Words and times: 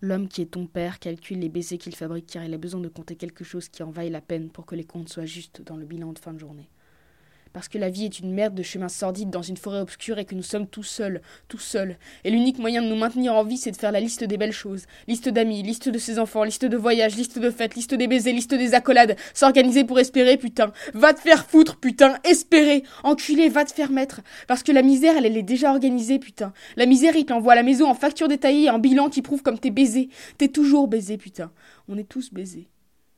L'homme 0.00 0.28
qui 0.28 0.42
est 0.42 0.52
ton 0.52 0.66
père 0.66 1.00
calcule 1.00 1.40
les 1.40 1.48
baisers 1.48 1.78
qu'il 1.78 1.96
fabrique 1.96 2.26
car 2.26 2.44
il 2.44 2.54
a 2.54 2.58
besoin 2.58 2.80
de 2.80 2.88
compter 2.88 3.16
quelque 3.16 3.42
chose 3.42 3.68
qui 3.68 3.82
en 3.82 3.90
vaille 3.90 4.10
la 4.10 4.20
peine 4.20 4.48
pour 4.48 4.64
que 4.64 4.76
les 4.76 4.84
comptes 4.84 5.08
soient 5.08 5.26
justes 5.26 5.62
dans 5.62 5.76
le 5.76 5.86
bilan 5.86 6.12
de 6.12 6.18
fin 6.20 6.32
de 6.32 6.38
journée 6.38 6.68
parce 7.52 7.68
que 7.68 7.78
la 7.78 7.88
vie 7.88 8.04
est 8.04 8.20
une 8.20 8.32
merde 8.32 8.54
de 8.54 8.62
chemins 8.62 8.88
sordides 8.88 9.30
dans 9.30 9.42
une 9.42 9.56
forêt 9.56 9.80
obscure 9.80 10.18
et 10.18 10.24
que 10.24 10.34
nous 10.34 10.42
sommes 10.42 10.66
tout 10.66 10.82
seuls, 10.82 11.20
tout 11.48 11.58
seuls. 11.58 11.96
Et 12.24 12.30
l'unique 12.30 12.58
moyen 12.58 12.82
de 12.82 12.88
nous 12.88 12.96
maintenir 12.96 13.34
en 13.34 13.44
vie, 13.44 13.56
c'est 13.56 13.70
de 13.70 13.76
faire 13.76 13.92
la 13.92 14.00
liste 14.00 14.24
des 14.24 14.36
belles 14.36 14.52
choses. 14.52 14.84
Liste 15.06 15.28
d'amis, 15.28 15.62
liste 15.62 15.88
de 15.88 15.98
ses 15.98 16.18
enfants, 16.18 16.44
liste 16.44 16.64
de 16.64 16.76
voyages, 16.76 17.16
liste 17.16 17.38
de 17.38 17.50
fêtes, 17.50 17.74
liste 17.74 17.94
des 17.94 18.06
baisers, 18.06 18.32
liste 18.32 18.54
des 18.54 18.74
accolades. 18.74 19.16
S'organiser 19.34 19.84
pour 19.84 19.98
espérer, 19.98 20.36
putain. 20.36 20.72
Va 20.94 21.14
te 21.14 21.20
faire 21.20 21.46
foutre, 21.46 21.76
putain. 21.76 22.18
Espérer. 22.24 22.82
Enculé, 23.02 23.48
va 23.48 23.64
te 23.64 23.72
faire 23.72 23.90
mettre. 23.90 24.20
Parce 24.46 24.62
que 24.62 24.72
la 24.72 24.82
misère, 24.82 25.16
elle, 25.16 25.26
elle 25.26 25.36
est 25.36 25.42
déjà 25.42 25.70
organisée, 25.70 26.18
putain. 26.18 26.52
La 26.76 26.86
misère, 26.86 27.16
il 27.16 27.26
t'envoie 27.26 27.52
à 27.52 27.56
la 27.56 27.62
maison 27.62 27.88
en 27.88 27.94
facture 27.94 28.28
détaillée 28.28 28.64
et 28.64 28.70
en 28.70 28.78
bilan 28.78 29.08
qui 29.08 29.22
prouve 29.22 29.42
comme 29.42 29.58
t'es 29.58 29.70
baisé. 29.70 30.08
T'es 30.36 30.48
toujours 30.48 30.88
baisé, 30.88 31.16
putain. 31.16 31.50
On 31.88 31.96
est 31.96 32.08
tous 32.08 32.32
baisés. 32.32 32.68